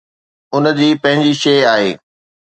[0.55, 1.91] ان جي پنهنجي شيء آهي.